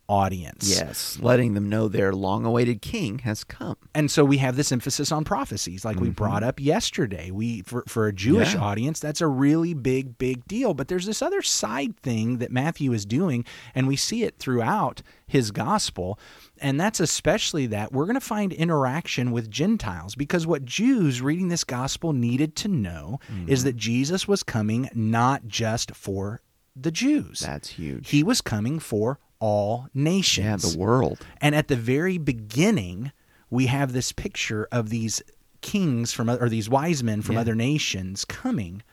audience. 0.10 0.70
Yes, 0.70 1.20
letting 1.22 1.54
them 1.54 1.68
know 1.70 1.88
their 1.88 2.14
long-awaited 2.14 2.82
king 2.82 3.20
has 3.20 3.44
come. 3.44 3.76
and 3.94 4.10
so 4.10 4.24
we 4.24 4.38
have 4.38 4.56
this 4.56 4.72
emphasis 4.72 5.12
on 5.12 5.24
prophecies 5.26 5.84
like 5.84 6.00
we 6.00 6.08
mm-hmm. 6.08 6.14
brought 6.14 6.44
up 6.44 6.60
yesterday 6.60 7.30
we 7.32 7.62
for, 7.64 7.84
for 7.88 8.08
a 8.08 8.14
jewish 8.14 8.54
Yeah. 8.54 8.62
audience 8.62 9.00
that's 9.00 9.20
a 9.22 9.28
really 9.28 9.74
big 9.74 10.18
big 10.18 10.46
deal 10.48 10.74
but 10.74 10.88
there's 10.88 11.06
this 11.06 11.22
other 11.22 11.42
side 11.42 11.98
thing 12.00 12.38
that 12.38 12.52
matthew 12.52 12.94
is 12.94 13.06
doing 13.06 13.44
and 13.76 13.88
we 13.88 13.96
see 13.96 14.24
it 14.24 14.38
throughout 14.40 15.02
his 15.28 15.52
gospel 15.52 16.18
and 16.60 16.80
that's 16.80 17.00
especially 17.02 17.68
that 17.68 17.92
we're 17.92 18.06
going 18.06 18.14
to 18.16 18.22
find 18.22 18.54
interaction 18.54 19.32
with 19.32 19.52
gentiles 19.52 20.16
because 20.16 20.48
what 20.48 20.64
jews 20.64 21.22
reading 21.22 21.50
this 21.50 21.64
gospel 21.66 22.14
needed 22.14 22.56
to 22.56 22.68
know 22.70 23.20
is 23.48 23.60
mm-hmm. 23.60 23.68
that 23.68 23.76
jesus 23.76 24.28
was 24.28 24.42
coming 24.44 24.90
not 24.94 25.48
just 25.48 25.94
for 25.96 26.42
the 26.76 26.92
jews 26.92 27.40
That's 27.40 27.70
huge. 27.70 28.10
he 28.10 28.24
was 28.24 28.40
coming 28.42 28.80
for 28.80 29.20
all 29.39 29.88
nations. 29.94 30.65
Yeah, 30.65 30.72
the 30.72 30.77
world. 30.77 31.20
and 31.41 31.53
at 31.56 31.67
the 31.67 31.75
very 31.75 32.17
beginning, 32.17 33.12
we 33.50 33.67
have 33.67 33.94
this 33.94 34.12
picture 34.12 34.67
of 34.72 34.89
these 34.89 35.22
kings 35.62 36.13
from 36.13 36.29
or 36.29 36.50
these 36.50 36.70
wise 36.70 37.03
men 37.03 37.22
from 37.22 37.36
Yeah. 37.36 37.41
other 37.41 37.56
nations 37.56 38.25
coming, 38.25 38.84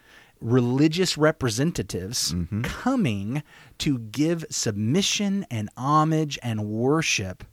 religious 0.40 1.16
representatives 1.16 2.32
Mm-hmm. 2.32 2.62
coming 2.62 3.42
to 3.78 3.98
give 3.98 4.44
submission 4.50 5.46
and 5.50 5.68
homage 5.76 6.38
and 6.42 6.64
worship 6.66 7.44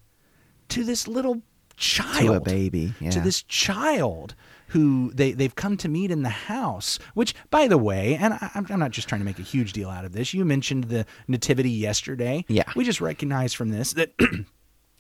to 0.69 0.83
this 0.83 1.07
little 1.07 1.41
child 1.81 2.27
To 2.27 2.33
a 2.33 2.39
baby. 2.39 2.93
Yeah. 2.99 3.09
to 3.11 3.19
this 3.19 3.43
child 3.43 4.35
who 4.67 5.11
they, 5.13 5.33
they've 5.33 5.55
come 5.55 5.75
to 5.77 5.89
meet 5.89 6.11
in 6.11 6.21
the 6.21 6.29
house. 6.29 6.97
Which, 7.13 7.33
by 7.49 7.67
the 7.67 7.77
way, 7.77 8.15
and 8.15 8.35
I, 8.35 8.51
I'm 8.55 8.65
I'm 8.69 8.79
not 8.79 8.91
just 8.91 9.09
trying 9.09 9.19
to 9.19 9.25
make 9.25 9.39
a 9.39 9.43
huge 9.43 9.73
deal 9.73 9.89
out 9.89 10.05
of 10.05 10.13
this, 10.13 10.33
you 10.33 10.45
mentioned 10.45 10.85
the 10.85 11.05
nativity 11.27 11.71
yesterday. 11.71 12.45
Yeah. 12.47 12.71
We 12.75 12.85
just 12.85 13.01
recognize 13.01 13.53
from 13.53 13.69
this 13.69 13.93
that. 13.93 14.13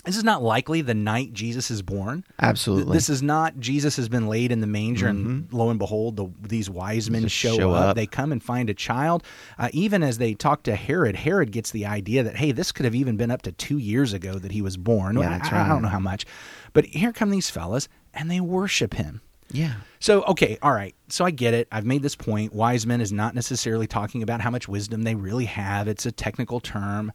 This 0.03 0.17
is 0.17 0.23
not 0.23 0.41
likely 0.41 0.81
the 0.81 0.93
night 0.93 1.31
Jesus 1.33 1.69
is 1.69 1.81
born. 1.81 2.23
Absolutely. 2.41 2.93
This 2.93 3.07
is 3.09 3.21
not 3.21 3.59
Jesus 3.59 3.95
has 3.97 4.09
been 4.09 4.27
laid 4.27 4.51
in 4.51 4.59
the 4.59 4.67
manger, 4.67 5.07
and 5.07 5.47
lo 5.53 5.69
and 5.69 5.77
behold, 5.77 6.15
the, 6.15 6.27
these 6.41 6.69
wise 6.69 7.09
men 7.11 7.27
show, 7.27 7.55
show 7.55 7.71
up. 7.73 7.89
up. 7.89 7.95
They 7.95 8.07
come 8.07 8.31
and 8.31 8.41
find 8.41 8.69
a 8.69 8.73
child. 8.73 9.23
Uh, 9.59 9.69
even 9.73 10.01
as 10.01 10.17
they 10.17 10.33
talk 10.33 10.63
to 10.63 10.75
Herod, 10.75 11.15
Herod 11.15 11.51
gets 11.51 11.71
the 11.71 11.85
idea 11.85 12.23
that 12.23 12.35
hey, 12.37 12.51
this 12.51 12.71
could 12.71 12.85
have 12.85 12.95
even 12.95 13.15
been 13.17 13.29
up 13.31 13.43
to 13.43 13.51
two 13.51 13.77
years 13.77 14.13
ago 14.13 14.33
that 14.39 14.51
he 14.51 14.61
was 14.61 14.75
born. 14.77 15.17
Yeah, 15.17 15.27
I- 15.27 15.37
that's 15.37 15.51
I, 15.53 15.65
I 15.65 15.67
don't 15.67 15.81
know 15.83 15.87
how 15.89 15.99
much, 15.99 16.25
but 16.73 16.85
here 16.85 17.13
come 17.13 17.29
these 17.29 17.49
fellas, 17.49 17.87
and 18.13 18.29
they 18.31 18.39
worship 18.41 18.95
him. 18.95 19.21
Yeah. 19.53 19.73
So, 19.99 20.23
okay, 20.23 20.57
all 20.61 20.71
right. 20.71 20.95
So 21.09 21.25
I 21.25 21.31
get 21.31 21.53
it. 21.53 21.67
I've 21.73 21.85
made 21.85 22.01
this 22.01 22.15
point. 22.15 22.53
Wise 22.53 22.87
men 22.87 23.01
is 23.01 23.11
not 23.11 23.35
necessarily 23.35 23.85
talking 23.85 24.23
about 24.23 24.39
how 24.41 24.49
much 24.49 24.67
wisdom 24.67 25.03
they 25.03 25.13
really 25.13 25.45
have, 25.45 25.87
it's 25.89 26.05
a 26.05 26.11
technical 26.11 26.59
term. 26.61 27.11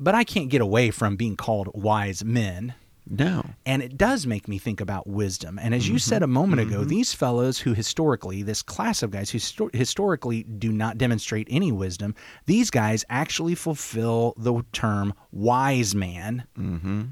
But 0.00 0.14
I 0.14 0.24
can't 0.24 0.48
get 0.48 0.62
away 0.62 0.90
from 0.90 1.16
being 1.16 1.36
called 1.36 1.70
wise 1.74 2.24
men. 2.24 2.74
No. 3.06 3.44
And 3.66 3.82
it 3.82 3.98
does 3.98 4.26
make 4.26 4.48
me 4.48 4.58
think 4.58 4.80
about 4.80 5.06
wisdom. 5.06 5.58
And 5.58 5.74
as 5.74 5.88
you 5.88 5.96
mm-hmm. 5.96 5.98
said 5.98 6.22
a 6.22 6.28
moment 6.28 6.62
ago, 6.62 6.80
mm-hmm. 6.80 6.88
these 6.88 7.12
fellows 7.12 7.58
who 7.58 7.74
historically, 7.74 8.42
this 8.42 8.62
class 8.62 9.02
of 9.02 9.10
guys 9.10 9.30
who 9.30 9.38
histo- 9.38 9.74
historically 9.74 10.44
do 10.44 10.72
not 10.72 10.96
demonstrate 10.96 11.48
any 11.50 11.70
wisdom, 11.70 12.14
these 12.46 12.70
guys 12.70 13.04
actually 13.10 13.54
fulfill 13.54 14.34
the 14.38 14.62
term 14.72 15.12
wise 15.32 15.94
man 15.94 16.44
mm-hmm. 16.56 17.02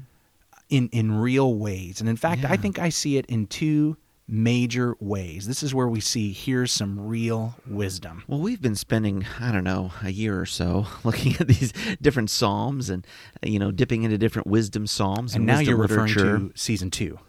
in, 0.69 0.89
in 0.91 1.19
real 1.19 1.55
ways. 1.55 1.99
And 1.99 2.09
in 2.09 2.15
fact, 2.15 2.45
I 2.45 2.55
think 2.55 2.79
I 2.79 2.89
see 2.89 3.17
it 3.17 3.25
in 3.27 3.45
two 3.45 3.97
major 4.29 4.95
ways. 4.99 5.47
This 5.47 5.63
is 5.63 5.73
where 5.73 5.87
we 5.87 5.99
see 5.99 6.31
here's 6.31 6.71
some 6.71 6.99
real 6.99 7.55
wisdom. 7.67 8.23
Well, 8.27 8.39
we've 8.39 8.61
been 8.61 8.75
spending, 8.75 9.25
I 9.39 9.51
don't 9.51 9.63
know, 9.63 9.91
a 10.03 10.11
year 10.11 10.39
or 10.39 10.45
so 10.45 10.85
looking 11.03 11.35
at 11.39 11.47
these 11.47 11.73
different 12.01 12.29
psalms 12.29 12.89
and, 12.89 13.05
you 13.43 13.59
know, 13.59 13.71
dipping 13.71 14.03
into 14.03 14.17
different 14.17 14.47
wisdom 14.47 14.87
psalms 14.87 15.33
and, 15.33 15.41
And 15.41 15.47
now 15.47 15.59
you're 15.59 15.77
referring 15.77 16.13
to 16.13 16.51
season 16.55 16.91
two. 16.91 17.19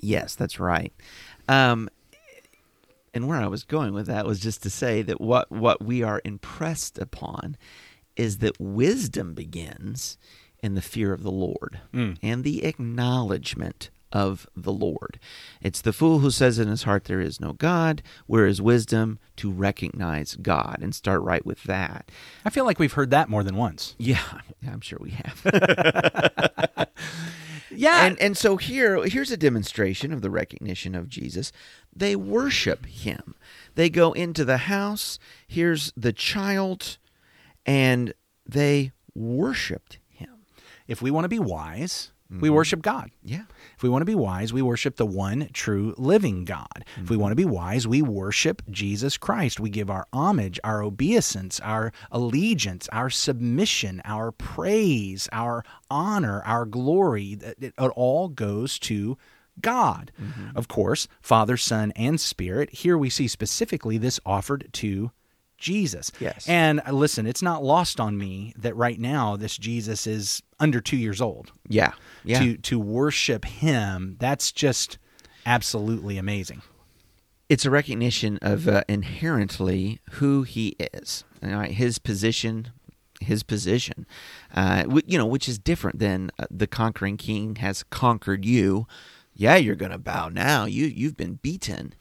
Yes, 0.00 0.34
that's 0.34 0.58
right. 0.58 0.92
Um, 1.48 1.88
and 3.14 3.26
where 3.28 3.38
I 3.38 3.46
was 3.46 3.64
going 3.64 3.92
with 3.94 4.06
that 4.06 4.26
was 4.26 4.40
just 4.40 4.62
to 4.62 4.70
say 4.70 5.02
that 5.02 5.20
what, 5.20 5.50
what 5.50 5.82
we 5.82 6.02
are 6.02 6.20
impressed 6.24 6.98
upon 6.98 7.56
is 8.16 8.38
that 8.38 8.58
wisdom 8.60 9.34
begins 9.34 10.18
in 10.62 10.74
the 10.74 10.82
fear 10.82 11.12
of 11.12 11.22
the 11.22 11.30
Lord 11.30 11.80
and 12.22 12.42
the 12.44 12.64
acknowledgement 12.64 13.90
of 14.12 14.46
the 14.56 14.72
Lord. 14.72 15.18
It's 15.60 15.80
the 15.80 15.92
fool 15.92 16.20
who 16.20 16.30
says 16.30 16.58
in 16.58 16.68
his 16.68 16.84
heart 16.84 17.04
there 17.04 17.20
is 17.20 17.40
no 17.40 17.52
God, 17.52 18.02
Where 18.26 18.46
is 18.46 18.60
wisdom 18.62 19.18
to 19.36 19.50
recognize 19.50 20.34
God 20.36 20.78
and 20.80 20.94
start 20.94 21.22
right 21.22 21.44
with 21.44 21.62
that. 21.64 22.10
I 22.44 22.50
feel 22.50 22.64
like 22.64 22.78
we've 22.78 22.92
heard 22.92 23.10
that 23.10 23.28
more 23.28 23.42
than 23.44 23.56
once. 23.56 23.94
Yeah, 24.08 24.22
I'm 24.66 24.80
sure 24.80 24.98
we 25.00 25.10
have. 25.10 26.88
Yeah. 27.70 28.06
and 28.06 28.18
and 28.18 28.36
so 28.36 28.56
here 28.56 29.04
here's 29.04 29.30
a 29.30 29.36
demonstration 29.36 30.12
of 30.12 30.20
the 30.22 30.30
recognition 30.30 30.94
of 30.96 31.08
Jesus. 31.08 31.52
They 31.94 32.16
worship 32.16 32.86
him. 32.86 33.34
They 33.76 33.88
go 33.90 34.12
into 34.12 34.44
the 34.44 34.56
house. 34.56 35.18
Here's 35.46 35.92
the 35.96 36.12
child, 36.12 36.98
and 37.66 38.14
they 38.46 38.92
worshipped 39.14 39.98
him. 40.08 40.44
if 40.88 41.00
we 41.02 41.10
want 41.12 41.24
to 41.26 41.28
be 41.28 41.38
wise, 41.38 42.10
we 42.30 42.36
mm-hmm. 42.36 42.56
worship 42.56 42.82
God. 42.82 43.10
Yeah. 43.22 43.44
If 43.74 43.82
we 43.82 43.88
want 43.88 44.02
to 44.02 44.06
be 44.06 44.14
wise, 44.14 44.52
we 44.52 44.60
worship 44.60 44.96
the 44.96 45.06
one 45.06 45.48
true 45.54 45.94
living 45.96 46.44
God. 46.44 46.84
If 46.96 47.08
we 47.08 47.14
mm-hmm. 47.14 47.22
want 47.22 47.32
to 47.32 47.36
be 47.36 47.46
wise, 47.46 47.88
we 47.88 48.02
worship 48.02 48.60
Jesus 48.70 49.16
Christ. 49.16 49.60
We 49.60 49.70
give 49.70 49.88
our 49.88 50.06
homage, 50.12 50.60
our 50.62 50.82
obeisance, 50.82 51.58
our 51.60 51.90
allegiance, 52.10 52.86
our 52.92 53.08
submission, 53.08 54.02
our 54.04 54.30
praise, 54.32 55.26
our 55.32 55.64
honor, 55.90 56.42
our 56.44 56.66
glory. 56.66 57.38
It, 57.40 57.72
all 57.78 58.28
goes 58.28 58.78
to 58.80 59.16
God. 59.60 60.12
Mm-hmm. 60.20 60.56
Of 60.56 60.68
course, 60.68 61.08
Father, 61.22 61.56
Son, 61.56 61.92
and 61.96 62.20
Spirit. 62.20 62.70
Here 62.70 62.98
we 62.98 63.08
see 63.08 63.26
specifically 63.26 63.96
this 63.96 64.20
offered 64.26 64.68
to 64.74 65.12
Jesus. 65.58 66.10
Yes. 66.20 66.48
And 66.48 66.80
uh, 66.86 66.92
listen, 66.92 67.26
it's 67.26 67.42
not 67.42 67.62
lost 67.62 68.00
on 68.00 68.16
me 68.16 68.54
that 68.56 68.74
right 68.76 68.98
now 68.98 69.36
this 69.36 69.56
Jesus 69.58 70.06
is 70.06 70.42
under 70.58 70.80
two 70.80 70.96
years 70.96 71.20
old 71.20 71.52
Yeah. 71.68 71.92
Yeah. 72.24 72.38
to 72.40 72.56
to 72.56 72.78
worship 72.80 73.44
him 73.44 74.16
that's 74.18 74.50
just 74.52 74.98
absolutely 75.44 76.18
amazing 76.18 76.62
it's 77.48 77.64
a 77.64 77.70
recognition 77.70 78.38
of 78.42 78.68
uh, 78.68 78.84
inherently 78.88 80.00
who 80.12 80.42
he 80.42 80.76
is, 80.92 81.24
all 81.42 81.48
right, 81.50 81.70
his 81.70 81.98
position, 81.98 82.68
his 83.22 83.42
position, 83.42 84.06
uh, 84.54 84.84
you 85.06 85.16
know, 85.16 85.24
which 85.24 85.48
is 85.48 85.58
different 85.58 85.98
than 85.98 86.30
uh, 86.38 86.44
the 86.50 86.66
conquering 86.66 87.16
king 87.16 87.56
has 87.56 87.82
conquered 87.84 88.44
you. 88.44 88.86
Yeah, 89.34 89.56
you're 89.56 89.76
going 89.76 89.92
to 89.92 89.98
bow 89.98 90.28
now. 90.28 90.66
You 90.66 90.86
you've 90.86 91.16
been 91.16 91.34
beaten. 91.40 91.94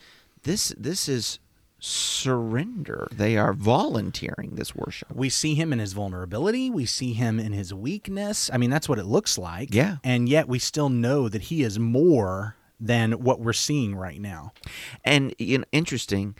This 0.43 0.73
this 0.77 1.07
is 1.07 1.39
surrender. 1.87 3.07
They 3.11 3.37
are 3.37 3.53
volunteering 3.53 4.51
this 4.55 4.75
worship. 4.75 5.13
we 5.15 5.29
see 5.29 5.55
him 5.55 5.71
in 5.73 5.79
his 5.79 5.93
vulnerability 5.93 6.69
we 6.69 6.85
see 6.85 7.13
him 7.13 7.39
in 7.39 7.53
his 7.53 7.73
weakness 7.73 8.49
i 8.53 8.57
mean 8.57 8.69
that's 8.69 8.89
what 8.89 8.99
it 8.99 9.05
looks 9.05 9.37
like 9.37 9.73
Yeah. 9.73 9.97
and 10.03 10.27
yet 10.27 10.47
we 10.47 10.59
still 10.59 10.89
know 10.89 11.29
that 11.29 11.43
he 11.43 11.63
is 11.63 11.79
more 11.79 12.55
than 12.79 13.13
what 13.13 13.39
we're 13.39 13.53
seeing 13.53 13.95
right 13.95 14.19
now 14.21 14.51
And 15.05 15.33
you 15.39 15.59
know, 15.59 15.63
interesting, 15.71 16.35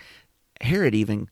Herod 0.61 0.93
even 0.93 1.29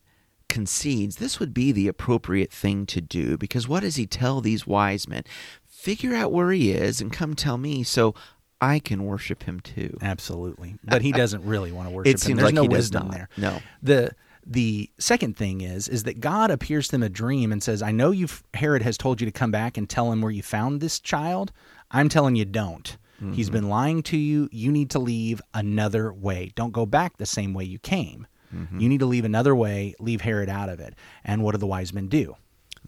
concedes 0.48 1.18
this 1.18 1.40
would 1.40 1.54
be 1.54 1.72
the 1.72 1.88
appropriate 1.88 2.52
thing 2.52 2.86
to 2.86 3.02
do 3.02 3.38
because 3.38 3.68
what 3.68 3.82
does 3.82 3.96
he 3.98 4.06
tell 4.08 4.42
these 4.42 4.66
wise 4.66 5.08
men? 5.08 5.24
Figure 5.68 6.16
out 6.16 6.32
where 6.32 6.52
he 6.52 6.72
is 6.72 7.02
and 7.02 7.12
come 7.12 7.34
tell 7.36 7.58
me 7.58 7.84
so 7.84 8.16
I 8.62 8.80
can 8.80 9.04
worship 9.06 9.44
him 9.44 9.60
too. 9.60 9.98
absolutely 10.02 10.76
but 10.84 11.02
he 11.02 11.12
doesn't 11.12 11.44
really 11.46 11.72
want 11.72 11.90
to 11.90 11.94
worship 11.94 12.14
him 12.14 12.18
seems 12.18 12.38
there's 12.40 12.48
like 12.48 12.56
no 12.56 12.64
he 12.64 12.68
wisdom 12.68 13.10
there 13.10 13.30
No. 13.38 13.60
the 13.84 14.12
the 14.46 14.92
second 15.00 15.36
thing 15.36 15.62
is 15.62 15.88
is 15.88 16.04
that 16.04 16.20
God 16.20 16.52
appears 16.52 16.88
to 16.88 16.92
them 16.92 17.04
a 17.04 17.10
dream 17.10 17.52
and 17.52 17.64
says, 17.64 17.82
"I 17.82 17.92
know 17.92 18.12
you 18.12 18.28
Herod 18.54 18.84
has 18.84 18.98
told 18.98 19.20
you 19.20 19.26
to 19.26 19.32
come 19.32 19.50
back 19.52 19.76
and 19.78 19.90
tell 19.90 20.12
him 20.12 20.22
where 20.22 20.32
you 20.32 20.44
found 20.44 20.82
this 20.82 21.00
child. 21.00 21.52
I'm 21.90 22.10
telling 22.10 22.36
you 22.36 22.46
don't. 22.46 22.98
He's 23.32 23.48
mm-hmm. 23.48 23.54
been 23.54 23.70
lying 23.70 24.04
to 24.04 24.18
you. 24.18 24.50
You 24.52 24.72
need 24.72 24.90
to 24.92 25.00
leave 25.00 25.42
another 25.54 26.14
way. 26.14 26.52
Don't 26.54 26.74
go 26.74 26.86
back 26.86 27.18
the 27.18 27.26
same 27.26 27.54
way 27.54 27.64
you 27.64 27.80
came. 27.80 28.28
Mm-hmm. 28.54 28.80
You 28.80 28.90
need 28.90 29.00
to 29.00 29.06
leave 29.06 29.26
another 29.26 29.56
way. 29.56 29.96
Leave 30.00 30.22
Herod 30.22 30.50
out 30.50 30.70
of 30.70 30.80
it." 30.80 30.94
And 31.24 31.42
what 31.42 31.54
do 31.54 31.58
the 31.58 31.66
wise 31.66 31.92
men 31.92 32.08
do? 32.08 32.36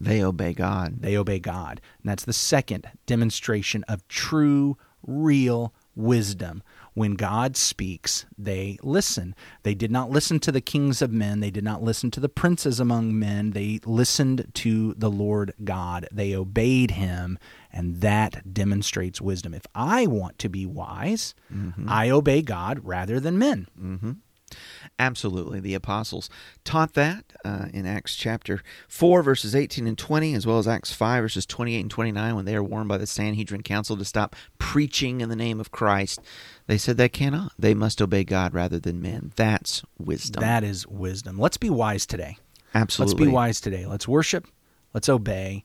They 0.00 0.22
obey 0.22 0.52
God. 0.52 1.02
They 1.02 1.16
obey 1.16 1.40
God. 1.40 1.80
And 2.02 2.08
that's 2.08 2.24
the 2.24 2.32
second 2.32 2.88
demonstration 3.06 3.82
of 3.84 4.06
true, 4.06 4.76
real 5.08 5.72
wisdom. 5.96 6.62
When 6.94 7.14
God 7.14 7.56
speaks, 7.56 8.26
they 8.36 8.78
listen. 8.82 9.34
They 9.62 9.74
did 9.74 9.90
not 9.90 10.10
listen 10.10 10.40
to 10.40 10.52
the 10.52 10.60
kings 10.60 11.00
of 11.00 11.12
men. 11.12 11.40
They 11.40 11.50
did 11.50 11.64
not 11.64 11.82
listen 11.82 12.10
to 12.12 12.20
the 12.20 12.28
princes 12.28 12.80
among 12.80 13.18
men. 13.18 13.52
They 13.52 13.80
listened 13.84 14.50
to 14.54 14.94
the 14.94 15.10
Lord 15.10 15.54
God. 15.64 16.08
They 16.10 16.34
obeyed 16.34 16.92
him, 16.92 17.38
and 17.72 18.00
that 18.00 18.52
demonstrates 18.52 19.20
wisdom. 19.20 19.54
If 19.54 19.66
I 19.74 20.06
want 20.06 20.38
to 20.40 20.48
be 20.48 20.66
wise, 20.66 21.34
mm-hmm. 21.52 21.88
I 21.88 22.10
obey 22.10 22.42
God 22.42 22.80
rather 22.82 23.20
than 23.20 23.38
men. 23.38 23.68
Mm-hmm. 23.80 24.12
Absolutely. 24.98 25.60
The 25.60 25.74
apostles 25.74 26.28
taught 26.64 26.94
that 26.94 27.24
uh, 27.44 27.66
in 27.72 27.86
Acts 27.86 28.16
chapter 28.16 28.62
4, 28.88 29.22
verses 29.22 29.54
18 29.54 29.86
and 29.86 29.98
20, 29.98 30.34
as 30.34 30.46
well 30.46 30.58
as 30.58 30.68
Acts 30.68 30.92
5, 30.92 31.24
verses 31.24 31.46
28 31.46 31.80
and 31.80 31.90
29, 31.90 32.34
when 32.34 32.44
they 32.44 32.56
are 32.56 32.62
warned 32.62 32.88
by 32.88 32.98
the 32.98 33.06
Sanhedrin 33.06 33.62
Council 33.62 33.96
to 33.96 34.04
stop 34.04 34.34
preaching 34.58 35.20
in 35.20 35.28
the 35.28 35.36
name 35.36 35.60
of 35.60 35.70
Christ. 35.70 36.20
They 36.66 36.78
said 36.78 36.96
they 36.96 37.08
cannot. 37.08 37.52
They 37.58 37.74
must 37.74 38.02
obey 38.02 38.24
God 38.24 38.54
rather 38.54 38.78
than 38.78 39.00
men. 39.00 39.32
That's 39.36 39.82
wisdom. 39.98 40.40
That 40.40 40.64
is 40.64 40.86
wisdom. 40.86 41.38
Let's 41.38 41.56
be 41.56 41.70
wise 41.70 42.06
today. 42.06 42.38
Absolutely. 42.74 43.14
Let's 43.14 43.26
be 43.26 43.32
wise 43.32 43.60
today. 43.60 43.86
Let's 43.86 44.08
worship. 44.08 44.46
Let's 44.92 45.08
obey. 45.08 45.64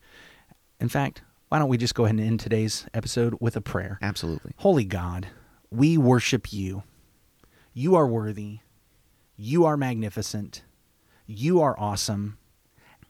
In 0.80 0.90
fact, 0.90 1.22
why 1.50 1.60
don't 1.60 1.70
we 1.70 1.78
just 1.78 1.96
go 1.96 2.06
ahead 2.06 2.16
and 2.16 2.26
end 2.26 2.40
today's 2.40 2.86
episode 2.94 3.38
with 3.40 3.56
a 3.56 3.62
prayer? 3.62 4.00
Absolutely. 4.02 4.54
Holy 4.58 4.86
God, 4.86 5.28
we 5.70 5.98
worship 5.98 6.52
you. 6.52 6.84
You 7.74 7.96
are 7.96 8.08
worthy. 8.08 8.60
You 9.36 9.66
are 9.66 9.78
magnificent. 9.78 10.64
You 11.26 11.62
are 11.62 11.80
awesome. 11.80 12.38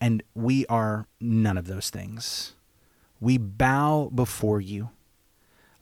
And 0.00 0.22
we 0.34 0.66
are 0.66 1.06
none 1.20 1.56
of 1.56 1.66
those 1.66 1.90
things. 1.90 2.54
We 3.20 3.38
bow 3.38 4.10
before 4.14 4.60
you, 4.60 4.90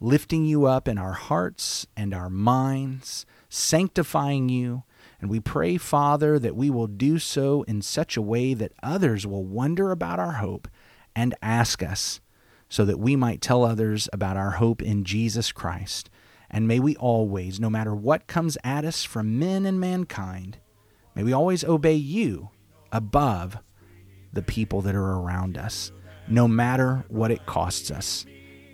lifting 0.00 0.44
you 0.44 0.66
up 0.66 0.86
in 0.86 0.98
our 0.98 1.12
hearts 1.12 1.86
and 1.96 2.14
our 2.14 2.30
minds, 2.30 3.26
sanctifying 3.48 4.48
you. 4.48 4.84
And 5.20 5.30
we 5.30 5.40
pray, 5.40 5.76
Father, 5.76 6.38
that 6.38 6.56
we 6.56 6.70
will 6.70 6.86
do 6.86 7.18
so 7.18 7.62
in 7.62 7.82
such 7.82 8.16
a 8.16 8.22
way 8.22 8.54
that 8.54 8.72
others 8.82 9.26
will 9.26 9.44
wonder 9.44 9.90
about 9.90 10.18
our 10.18 10.32
hope 10.32 10.68
and 11.14 11.34
ask 11.42 11.82
us, 11.82 12.20
so 12.68 12.84
that 12.84 12.98
we 12.98 13.16
might 13.16 13.40
tell 13.40 13.64
others 13.64 14.08
about 14.12 14.36
our 14.36 14.52
hope 14.52 14.80
in 14.82 15.04
Jesus 15.04 15.52
Christ. 15.52 16.08
And 16.52 16.68
may 16.68 16.80
we 16.80 16.96
always, 16.96 17.58
no 17.58 17.70
matter 17.70 17.94
what 17.94 18.26
comes 18.26 18.58
at 18.62 18.84
us 18.84 19.04
from 19.04 19.38
men 19.38 19.64
and 19.64 19.80
mankind, 19.80 20.58
may 21.14 21.22
we 21.22 21.32
always 21.32 21.64
obey 21.64 21.94
you 21.94 22.50
above 22.92 23.58
the 24.32 24.42
people 24.42 24.82
that 24.82 24.94
are 24.94 25.12
around 25.12 25.56
us, 25.56 25.92
no 26.28 26.46
matter 26.46 27.04
what 27.08 27.30
it 27.30 27.46
costs 27.46 27.90
us. 27.90 28.26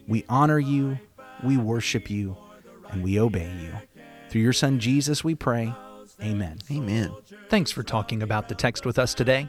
We 0.06 0.24
honor 0.28 0.58
you, 0.58 0.98
we 1.44 1.56
worship 1.56 2.10
you, 2.10 2.36
and 2.90 3.02
we 3.02 3.20
obey 3.20 3.50
you. 3.60 4.02
Through 4.28 4.42
your 4.42 4.52
Son 4.52 4.78
Jesus, 4.78 5.22
we 5.22 5.34
pray. 5.34 5.72
Amen. 6.22 6.58
Amen. 6.70 7.14
Thanks 7.48 7.70
for 7.70 7.82
talking 7.82 8.22
about 8.22 8.48
the 8.48 8.54
text 8.54 8.84
with 8.84 8.98
us 8.98 9.14
today. 9.14 9.48